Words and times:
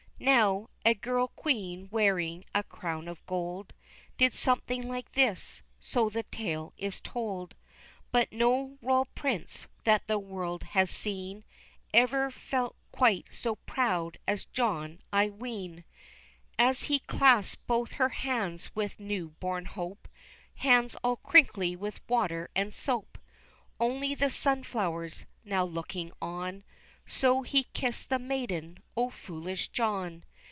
Now, 0.23 0.69
a 0.85 0.93
girl 0.93 1.29
queen 1.29 1.87
wearing 1.89 2.45
a 2.53 2.61
crown 2.61 3.07
of 3.07 3.25
gold 3.25 3.73
Did 4.17 4.35
something 4.35 4.87
like 4.87 5.13
this, 5.13 5.63
so 5.79 6.09
the 6.09 6.21
tale 6.21 6.73
is 6.77 7.01
told; 7.01 7.55
But 8.11 8.31
no 8.31 8.77
royal 8.83 9.05
prince 9.15 9.65
that 9.83 10.05
the 10.05 10.19
world 10.19 10.61
has 10.61 10.91
seen 10.91 11.43
Ever 11.91 12.29
felt 12.29 12.75
quite 12.91 13.29
so 13.33 13.55
proud 13.55 14.19
as 14.27 14.45
John, 14.45 15.01
I 15.11 15.27
ween, 15.31 15.85
As 16.59 16.83
he 16.83 16.99
clasped 16.99 17.65
both 17.65 17.93
her 17.93 18.09
hands 18.09 18.75
with 18.75 18.99
new 18.99 19.29
born 19.39 19.65
hope 19.65 20.07
Hands 20.57 20.95
all 21.03 21.17
crinkley 21.17 21.75
with 21.75 21.99
water 22.07 22.51
and 22.55 22.75
soap. 22.75 23.17
Only 23.79 24.13
the 24.13 24.29
sunflowers, 24.29 25.25
now 25.43 25.63
looking 25.63 26.11
on, 26.21 26.63
So 27.07 27.41
he 27.41 27.63
kissed 27.73 28.07
the 28.09 28.19
maiden, 28.19 28.77
O 28.95 29.09
foolish 29.09 29.69
John! 29.69 30.23